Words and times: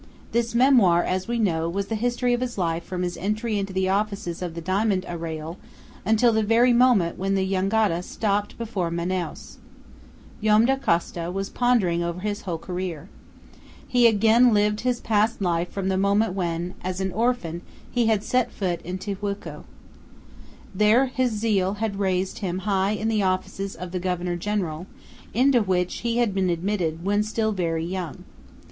This 0.31 0.55
memoir, 0.55 1.03
as 1.03 1.27
we 1.27 1.37
know, 1.37 1.69
was 1.69 1.85
the 1.85 1.93
history 1.95 2.33
of 2.33 2.41
his 2.41 2.57
life 2.57 2.83
from 2.83 3.03
his 3.03 3.17
entry 3.17 3.59
into 3.59 3.71
the 3.71 3.87
offices 3.89 4.41
of 4.41 4.55
the 4.55 4.59
diamond 4.59 5.05
arrayal 5.07 5.57
until 6.03 6.33
the 6.33 6.41
very 6.41 6.73
moment 6.73 7.19
when 7.19 7.35
the 7.35 7.47
jangada 7.47 8.01
stopped 8.01 8.57
before 8.57 8.89
Manaos. 8.89 9.57
Joam 10.41 10.65
Dacosta 10.65 11.31
was 11.31 11.51
pondering 11.51 12.01
over 12.01 12.21
his 12.21 12.41
whole 12.41 12.57
career. 12.57 13.09
He 13.87 14.07
again 14.07 14.55
lived 14.55 14.81
his 14.81 15.01
past 15.01 15.39
life 15.39 15.69
from 15.69 15.87
the 15.89 15.97
moment 15.99 16.33
when, 16.33 16.73
as 16.83 16.99
an 16.99 17.11
orphan, 17.11 17.61
he 17.91 18.07
had 18.07 18.23
set 18.23 18.51
foot 18.51 18.81
in 18.81 18.97
Tijuco. 18.97 19.65
There 20.73 21.05
his 21.05 21.29
zeal 21.29 21.75
had 21.75 21.99
raised 21.99 22.39
him 22.39 22.65
high 22.65 22.93
in 22.93 23.07
the 23.07 23.21
offices 23.21 23.75
of 23.75 23.91
the 23.91 23.99
governor 23.99 24.35
general, 24.35 24.87
into 25.35 25.59
which 25.61 25.99
he 25.99 26.17
had 26.17 26.33
been 26.33 26.49
admitted 26.49 27.05
when 27.05 27.21
still 27.21 27.51
very 27.51 27.85
young. 27.85 28.23